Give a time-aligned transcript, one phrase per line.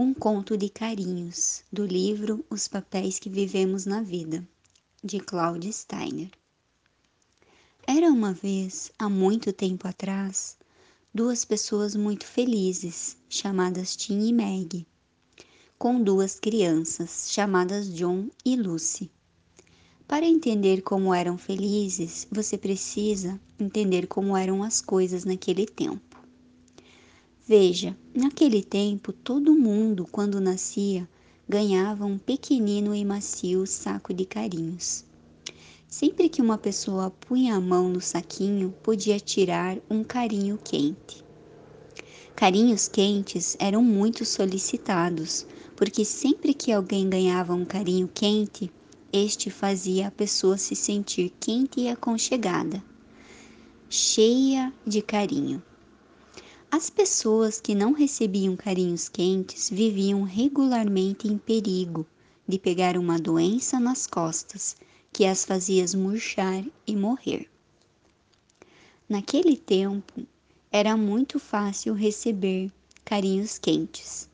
[0.00, 4.46] Um conto de carinhos, do livro Os Papéis que Vivemos na Vida,
[5.02, 6.30] de Claudia Steiner.
[7.84, 10.56] Era uma vez, há muito tempo atrás,
[11.12, 14.86] duas pessoas muito felizes, chamadas Tim e Meg,
[15.76, 19.10] com duas crianças, chamadas John e Lucy.
[20.06, 26.07] Para entender como eram felizes, você precisa entender como eram as coisas naquele tempo.
[27.48, 31.08] Veja, naquele tempo todo mundo, quando nascia,
[31.48, 35.02] ganhava um pequenino e macio saco de carinhos.
[35.88, 41.24] Sempre que uma pessoa punha a mão no saquinho, podia tirar um carinho quente.
[42.36, 48.70] Carinhos quentes eram muito solicitados, porque sempre que alguém ganhava um carinho quente,
[49.10, 52.84] este fazia a pessoa se sentir quente e aconchegada,
[53.88, 55.62] cheia de carinho.
[56.70, 62.06] As pessoas que não recebiam carinhos quentes viviam regularmente em perigo
[62.46, 64.76] de pegar uma doença nas costas
[65.10, 67.48] que as fazia murchar e morrer.
[69.08, 70.26] Naquele tempo,
[70.70, 72.70] era muito fácil receber
[73.02, 74.28] carinhos quentes.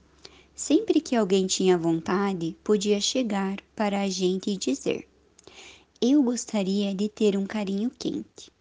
[0.56, 5.08] Sempre que alguém tinha vontade, podia chegar para a gente e dizer:
[6.00, 8.53] Eu gostaria de ter um carinho quente.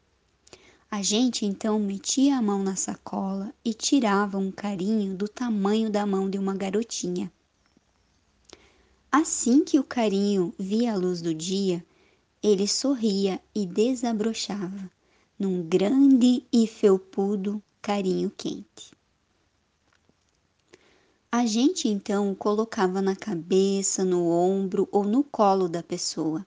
[0.94, 6.05] A gente então metia a mão na sacola e tirava um carinho do tamanho da
[6.05, 7.33] mão de uma garotinha.
[9.11, 11.83] Assim que o carinho via a luz do dia,
[12.44, 14.88] ele sorria e desabrochava
[15.39, 18.91] num grande e felpudo carinho quente.
[21.31, 26.45] A gente então o colocava na cabeça, no ombro ou no colo da pessoa,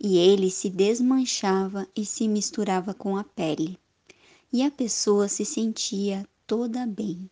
[0.00, 3.78] e ele se desmanchava e se misturava com a pele,
[4.52, 7.30] e a pessoa se sentia toda bem.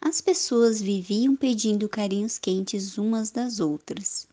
[0.00, 4.26] As pessoas viviam pedindo carinhos quentes umas das outras,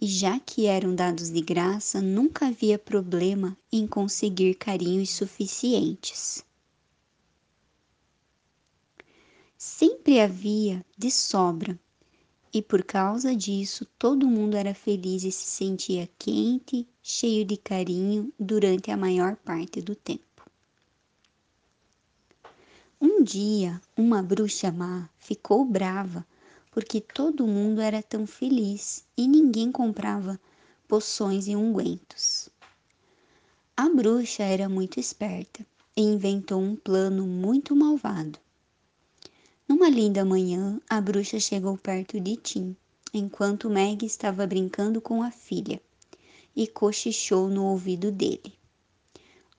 [0.00, 6.44] e já que eram dados de graça, nunca havia problema em conseguir carinhos suficientes.
[9.60, 11.78] sempre havia de sobra,
[12.52, 18.32] e por causa disso todo mundo era feliz e se sentia quente, cheio de carinho
[18.38, 20.24] durante a maior parte do tempo.
[23.00, 26.26] Um dia, uma bruxa má ficou brava
[26.70, 30.38] porque todo mundo era tão feliz e ninguém comprava
[30.86, 32.48] poções e ungüentos.
[33.76, 35.64] A bruxa era muito esperta
[35.96, 38.38] e inventou um plano muito malvado
[39.70, 42.76] numa linda manhã, a bruxa chegou perto de Tim,
[43.14, 45.80] enquanto Meg estava brincando com a filha,
[46.56, 48.52] e cochichou no ouvido dele.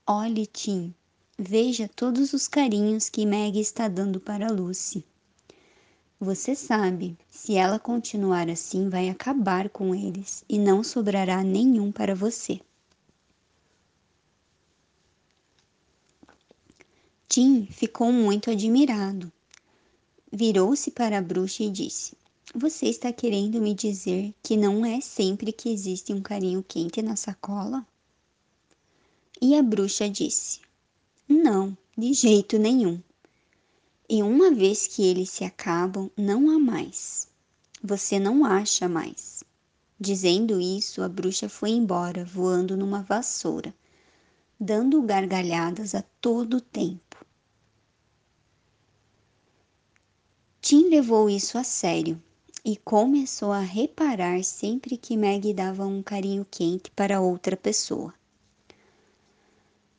[0.05, 0.93] Olhe, Tim,
[1.39, 5.05] veja todos os carinhos que Meg está dando para Lucy.
[6.19, 12.13] Você sabe, se ela continuar assim, vai acabar com eles e não sobrará nenhum para
[12.13, 12.59] você.
[17.29, 19.31] Tim ficou muito admirado
[20.33, 22.13] Virou-se para a bruxa e disse:
[22.55, 27.17] Você está querendo me dizer que não é sempre que existe um carinho quente na
[27.17, 27.85] sacola?
[29.41, 30.61] E a bruxa disse:
[31.27, 33.01] Não, de jeito nenhum.
[34.07, 37.27] E uma vez que eles se acabam, não há mais.
[37.83, 39.43] Você não acha mais.
[39.99, 43.75] Dizendo isso, a bruxa foi embora, voando numa vassoura,
[44.57, 47.10] dando gargalhadas a todo tempo.
[50.61, 52.21] Tim levou isso a sério
[52.63, 58.13] e começou a reparar sempre que Meg dava um carinho quente para outra pessoa.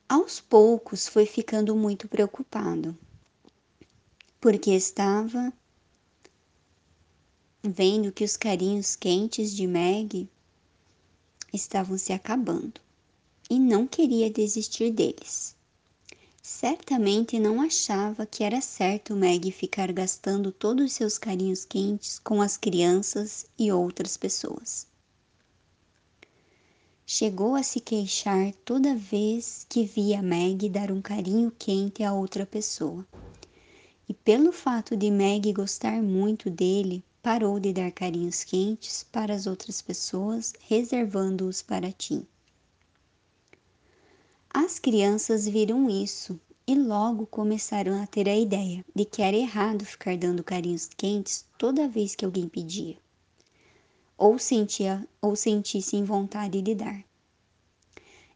[0.08, 2.96] Aos poucos foi ficando muito preocupado,
[4.40, 5.52] porque estava
[7.60, 10.28] vendo que os carinhos quentes de Meg
[11.52, 12.80] estavam se acabando
[13.50, 15.56] e não queria desistir deles.
[16.44, 22.42] Certamente não achava que era certo Meg ficar gastando todos os seus carinhos quentes com
[22.42, 24.88] as crianças e outras pessoas.
[27.06, 32.44] Chegou a se queixar toda vez que via Meg dar um carinho quente a outra
[32.44, 33.06] pessoa.
[34.08, 39.46] E pelo fato de Meg gostar muito dele, parou de dar carinhos quentes para as
[39.46, 42.26] outras pessoas, reservando-os para Tim.
[44.54, 49.82] As crianças viram isso e logo começaram a ter a ideia de que era errado
[49.82, 52.98] ficar dando carinhos quentes toda vez que alguém pedia,
[54.14, 57.02] ou sentia ou sentissem vontade de dar.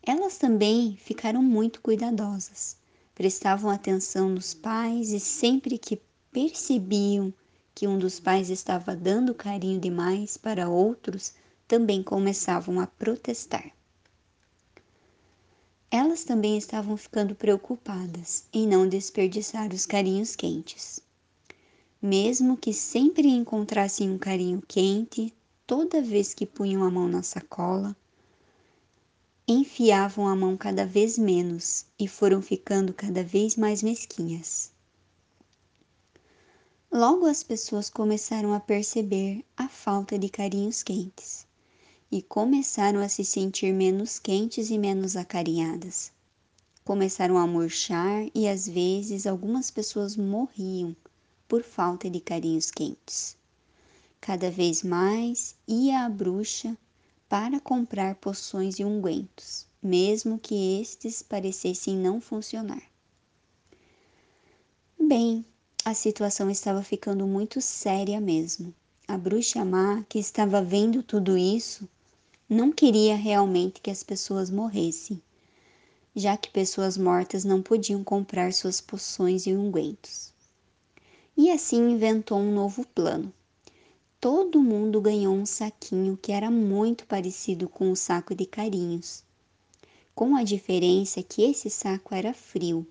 [0.03, 2.79] Elas também ficaram muito cuidadosas,
[3.15, 6.01] prestavam atenção nos pais e sempre que
[6.33, 7.31] percebiam
[7.75, 11.35] que um dos pais estava dando carinho demais para outros,
[11.69, 13.71] também começavam a protestar.
[15.91, 21.01] Elas também estavam ficando preocupadas em não desperdiçar os carinhos quentes.
[22.03, 25.33] Mesmo que sempre encontrassem um carinho quente,
[25.65, 27.97] toda vez que punham a mão na sacola,
[29.47, 34.73] enfiavam a mão cada vez menos e foram ficando cada vez mais mesquinhas.
[36.91, 41.46] Logo as pessoas começaram a perceber a falta de carinhos quentes
[42.11, 46.13] e começaram a se sentir menos quentes e menos acarinhadas.
[46.85, 50.95] Começaram a murchar e às vezes algumas pessoas morriam
[51.49, 53.37] por falta de carinhos quentes.
[54.21, 56.77] Cada vez mais ia a bruxa
[57.29, 62.83] para comprar poções e ungüentos, mesmo que estes parecessem não funcionar.
[64.99, 65.45] Bem,
[65.85, 68.75] a situação estava ficando muito séria mesmo.
[69.07, 71.89] A bruxa má, que estava vendo tudo isso,
[72.49, 75.21] não queria realmente que as pessoas morressem,
[76.15, 80.33] já que pessoas mortas não podiam comprar suas poções e ungüentos.
[81.37, 83.33] E assim inventou um novo plano
[84.29, 89.23] todo mundo ganhou um saquinho que era muito parecido com o saco de carinhos,
[90.17, 92.85] com a diferença que esse saco era frio,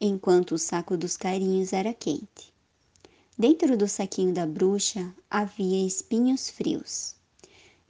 [0.00, 2.54] enquanto o saco dos carinhos era quente.
[3.36, 7.14] Dentro do saquinho da bruxa havia espinhos frios.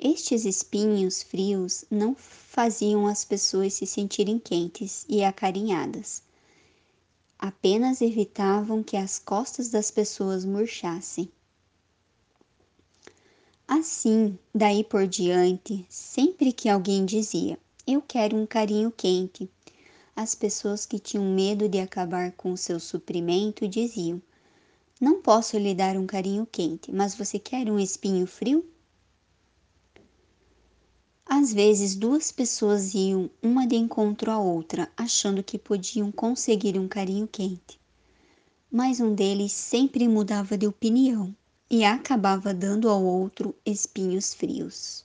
[0.02, 6.22] Estes espinhos frios não faziam as pessoas se sentirem quentes e acarinhadas,
[7.38, 11.30] apenas evitavam que as costas das pessoas murchassem.
[13.68, 19.50] Assim, daí por diante, sempre que alguém dizia: Eu quero um carinho quente,
[20.16, 24.22] as pessoas que tinham medo de acabar com o seu suprimento diziam:
[24.98, 28.66] Não posso lhe dar um carinho quente, mas você quer um espinho frio?
[31.32, 36.88] Às vezes, duas pessoas iam uma de encontro à outra, achando que podiam conseguir um
[36.88, 37.78] carinho quente.
[38.68, 41.32] Mas um deles sempre mudava de opinião
[41.70, 45.04] e acabava dando ao outro espinhos frios.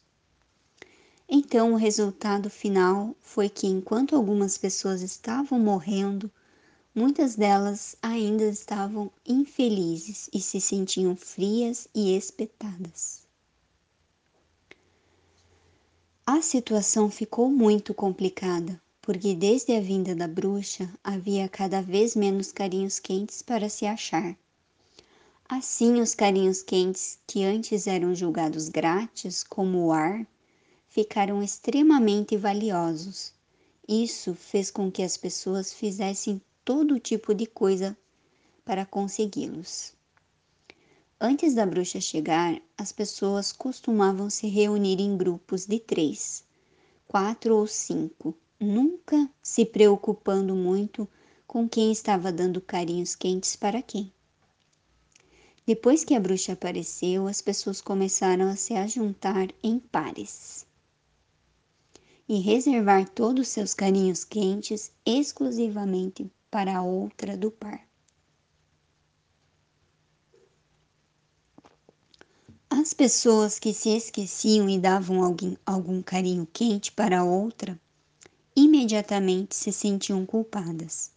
[1.29, 6.31] Então, o resultado final foi que, enquanto algumas pessoas estavam morrendo,
[6.93, 13.24] muitas delas ainda estavam infelizes e se sentiam frias e espetadas.
[16.27, 22.51] A situação ficou muito complicada, porque desde a vinda da bruxa havia cada vez menos
[22.51, 24.35] carinhos quentes para se achar
[25.47, 30.25] Assim, os carinhos quentes, que antes eram julgados grátis, como o ar,
[30.89, 33.31] ficaram extremamente valiosos.
[33.87, 37.95] Isso fez com que as pessoas fizessem todo tipo de coisa
[38.65, 39.94] para consegui-los.
[41.19, 46.43] Antes da bruxa chegar, as pessoas costumavam se reunir em grupos de três,
[47.07, 51.07] quatro ou cinco, nunca se preocupando muito
[51.47, 54.11] com quem estava dando carinhos quentes para quem.
[55.65, 60.65] Depois que a bruxa apareceu, as pessoas começaram a se ajuntar em pares
[62.27, 67.87] e reservar todos seus carinhos quentes exclusivamente para a outra do par.
[72.77, 77.79] As pessoas que se esqueciam e davam alguém, algum carinho quente para outra
[78.53, 81.09] imediatamente se sentiam culpadas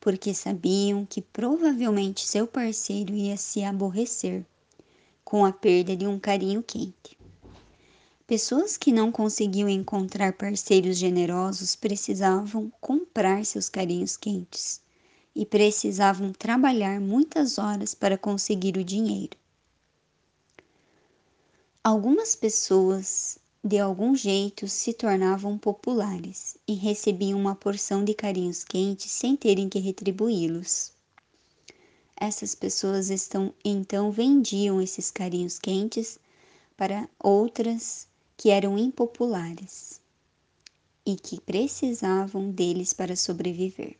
[0.00, 4.42] porque sabiam que provavelmente seu parceiro ia se aborrecer
[5.22, 7.18] com a perda de um carinho quente.
[8.26, 14.80] Pessoas que não conseguiam encontrar parceiros generosos precisavam comprar seus carinhos quentes
[15.34, 19.36] e precisavam trabalhar muitas horas para conseguir o dinheiro.
[21.88, 29.12] Algumas pessoas de algum jeito se tornavam populares e recebiam uma porção de carinhos quentes
[29.12, 30.90] sem terem que retribuí-los.
[32.16, 36.18] Essas pessoas estão, então vendiam esses carinhos quentes
[36.76, 40.00] para outras que eram impopulares
[41.06, 43.96] e que precisavam deles para sobreviver.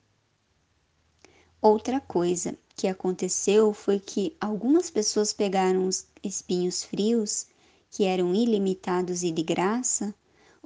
[1.62, 7.46] Outra coisa que aconteceu foi que algumas pessoas pegaram os espinhos frios
[7.90, 10.14] que eram ilimitados e de graça,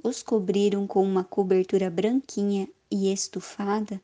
[0.03, 4.01] os cobriram com uma cobertura branquinha e estufada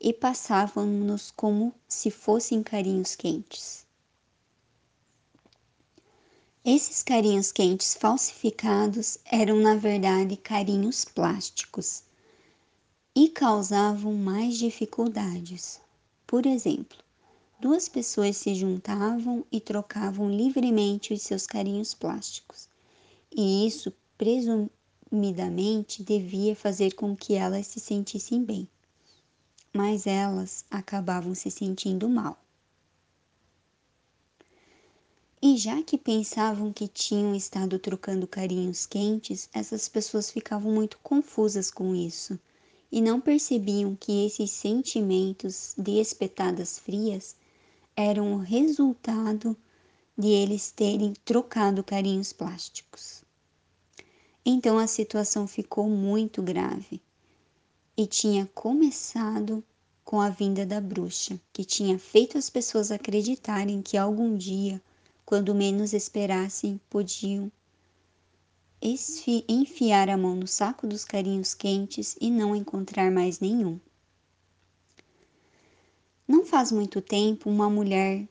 [0.00, 3.84] e passavam-nos como se fossem carinhos quentes.
[6.64, 12.02] Esses carinhos quentes falsificados eram, na verdade, carinhos plásticos
[13.14, 15.78] e causavam mais dificuldades.
[16.26, 17.03] Por exemplo,
[17.64, 22.68] duas pessoas se juntavam e trocavam livremente os seus carinhos plásticos.
[23.34, 28.68] E isso, presumidamente, devia fazer com que elas se sentissem bem.
[29.72, 32.38] Mas elas acabavam se sentindo mal.
[35.40, 41.70] E já que pensavam que tinham estado trocando carinhos quentes, essas pessoas ficavam muito confusas
[41.70, 42.38] com isso
[42.92, 47.34] e não percebiam que esses sentimentos de espetadas frias
[47.96, 49.56] eram o resultado
[50.16, 53.22] de eles terem trocado carinhos plásticos.
[54.44, 57.00] Então a situação ficou muito grave
[57.96, 59.62] e tinha começado
[60.04, 64.82] com a vinda da bruxa, que tinha feito as pessoas acreditarem que algum dia
[65.24, 67.50] quando menos esperassem, podiam
[69.48, 73.80] enfiar a mão no saco dos carinhos quentes e não encontrar mais nenhum.
[76.26, 78.26] Não faz muito tempo, uma mulher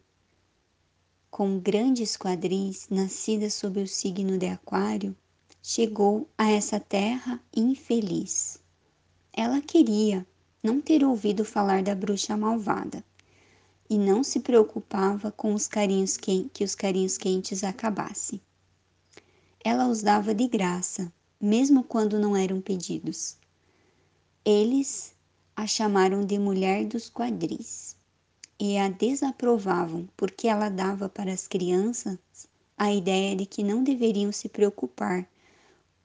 [1.29, 5.15] com grandes quadris, nascida sob o signo de Aquário,
[5.61, 8.59] chegou a essa terra infeliz.
[9.31, 10.25] Ela queria
[10.61, 13.03] não ter ouvido falar da bruxa malvada
[13.87, 18.41] e não se preocupava com os carinhos que, que os carinhos quentes acabassem.
[19.63, 23.37] Ela os dava de graça, mesmo quando não eram pedidos.
[24.43, 25.12] Eles
[25.55, 27.95] a chamaram de mulher dos quadris
[28.59, 32.17] e a desaprovavam porque ela dava para as crianças
[32.75, 35.27] a ideia de que não deveriam se preocupar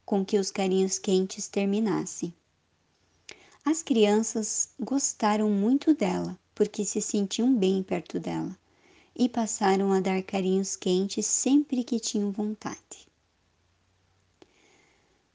[0.04, 2.32] com que os carinhos quentes terminassem.
[3.64, 8.56] As crianças gostaram muito dela porque se sentiam bem perto dela
[9.16, 13.07] e passaram a dar carinhos quentes sempre que tinham vontade.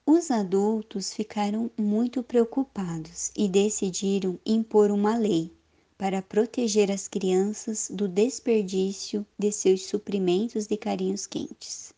[0.06, 5.50] Os adultos ficaram muito preocupados e decidiram impor uma lei
[5.98, 11.94] para proteger as crianças do desperdício de seus suprimentos de carinhos quentes.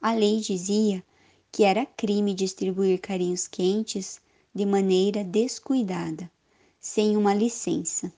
[0.00, 1.02] A lei dizia
[1.50, 4.20] que era crime distribuir carinhos quentes
[4.54, 6.30] de maneira descuidada
[6.78, 8.12] sem uma licença.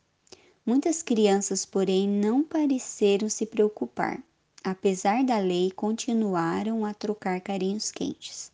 [0.65, 4.23] Muitas crianças, porém, não pareceram se preocupar.
[4.63, 8.53] Apesar da lei, continuaram a trocar carinhos quentes,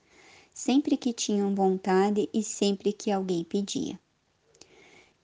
[0.52, 3.98] sempre que tinham vontade e sempre que alguém pedia.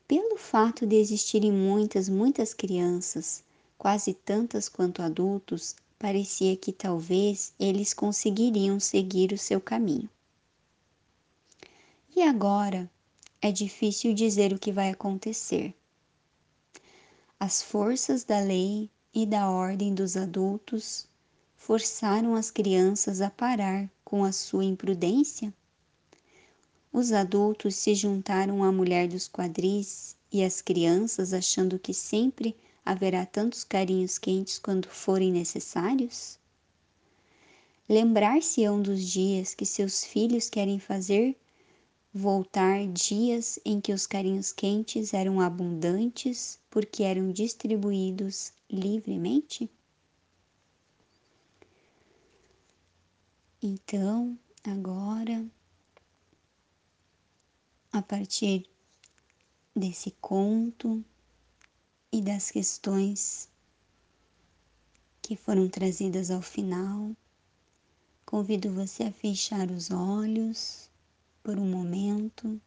[0.09, 3.43] Pelo fato de existirem muitas, muitas crianças,
[3.77, 10.09] quase tantas quanto adultos, parecia que talvez eles conseguiriam seguir o seu caminho.
[12.15, 12.91] E agora,
[13.43, 15.75] é difícil dizer o que vai acontecer.
[17.39, 21.07] As forças da lei e da ordem dos adultos
[21.57, 25.53] forçaram as crianças a parar com a sua imprudência?
[26.93, 33.27] Os adultos se juntaram à mulher dos quadris e as crianças achando que sempre haverá
[33.27, 36.39] tantos carinhos quentes quando forem necessários?
[37.89, 41.37] Lembrar-se-ão dos dias que seus filhos querem fazer
[42.15, 49.69] voltar dias em que os carinhos quentes eram abundantes porque eram distribuídos livremente?
[53.63, 55.47] Então, agora,
[57.91, 58.69] a partir
[59.75, 61.03] desse conto
[62.13, 63.49] e das questões
[65.23, 67.17] que foram trazidas ao final,
[68.27, 70.91] convido você a fechar os olhos
[71.43, 72.61] por um momento.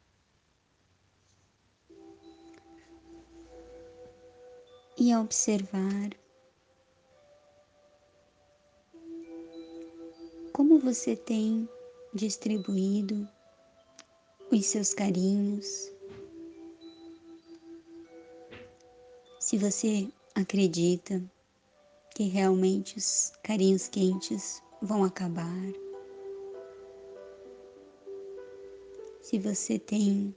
[4.97, 6.18] E a observar
[10.59, 11.69] como você tem
[12.13, 13.25] distribuído
[14.51, 15.89] os seus carinhos.
[19.39, 21.23] Se você acredita
[22.13, 25.71] que realmente os carinhos quentes vão acabar.
[29.21, 30.35] se você tem,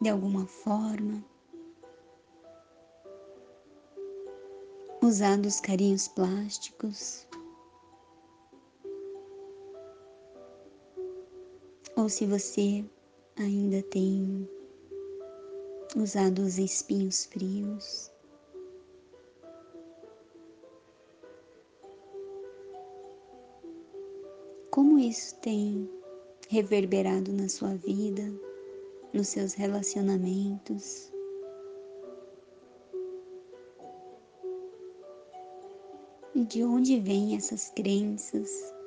[0.00, 1.24] de alguma forma,
[5.02, 7.27] usado os carinhos plásticos,
[11.98, 12.84] ou se você
[13.36, 14.48] ainda tem
[15.96, 18.12] usado os espinhos frios.
[24.70, 25.90] Como isso tem
[26.48, 28.22] reverberado na sua vida,
[29.12, 31.12] nos seus relacionamentos.
[36.32, 38.77] E de onde vêm essas crenças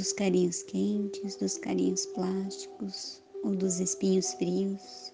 [0.00, 5.12] dos carinhos quentes, dos carinhos plásticos ou dos espinhos frios?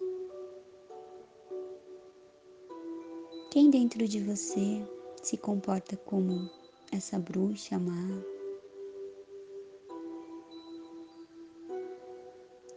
[3.51, 4.81] Quem dentro de você
[5.25, 6.49] se comporta como
[6.93, 8.23] essa bruxa má?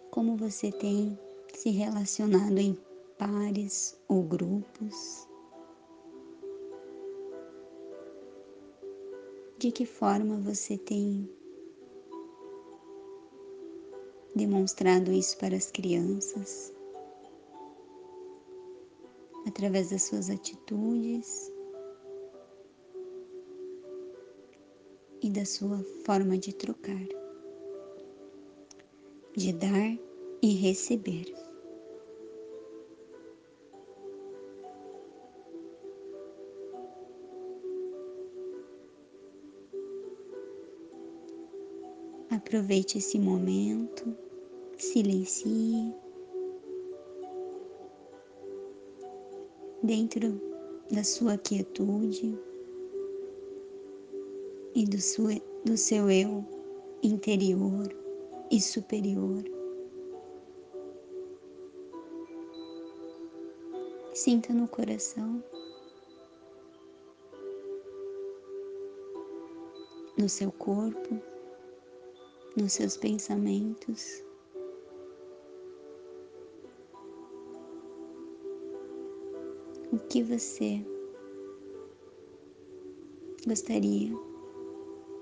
[0.09, 1.15] Como você tem
[1.53, 2.75] se relacionado em
[3.19, 5.27] pares ou grupos?
[9.59, 11.29] De que forma você tem
[14.39, 16.73] demonstrado isso para as crianças?
[19.45, 21.51] Através das suas atitudes
[25.21, 27.05] e da sua forma de trocar,
[29.35, 29.97] de dar
[30.41, 31.25] e receber.
[42.29, 44.28] Aproveite esse momento,
[44.81, 45.93] silencie.
[49.83, 50.39] Dentro
[50.91, 52.37] da sua quietude
[54.75, 55.33] e do, sua,
[55.65, 56.45] do seu eu
[57.03, 57.87] interior
[58.51, 59.43] e superior.
[64.13, 65.41] Sinta no coração,
[70.17, 71.21] no seu corpo
[72.55, 74.23] nos seus pensamentos.
[79.99, 80.83] O que você
[83.45, 84.11] gostaria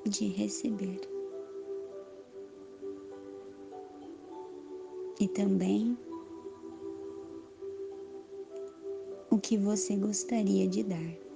[0.06, 1.02] de receber?
[5.20, 5.98] E também
[9.32, 11.28] o que você gostaria de dar.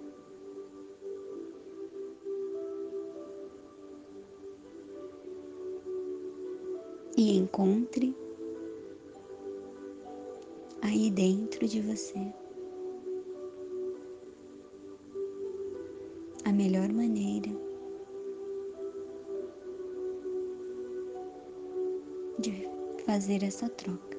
[7.17, 8.15] e encontre
[10.81, 12.40] aí dentro de você
[16.51, 17.49] a melhor maneira
[22.39, 22.67] de
[23.05, 24.17] fazer essa troca.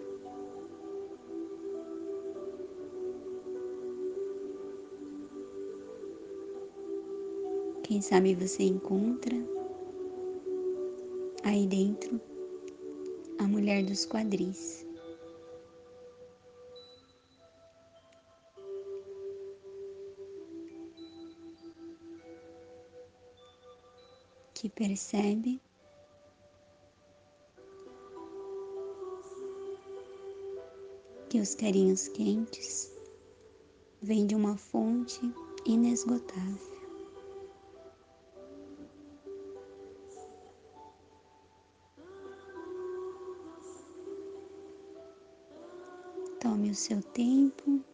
[7.83, 9.37] Quem sabe você encontra
[11.45, 12.19] aí dentro
[13.39, 14.82] a mulher dos quadris.
[24.63, 25.61] Que percebe
[31.29, 32.97] que os carinhos quentes
[34.01, 35.21] vêm de uma fonte
[35.67, 36.81] inesgotável.
[46.39, 47.85] Tome o seu tempo.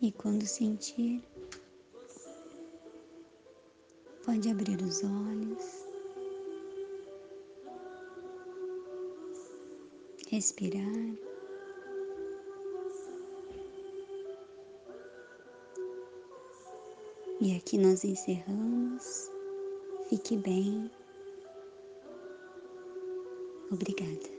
[0.00, 1.22] E quando sentir,
[4.32, 5.86] pode abrir os olhos,
[10.30, 11.18] respirar.
[17.42, 19.30] E aqui nós encerramos.
[20.08, 20.90] Fique bem.
[23.70, 24.31] Obrigada.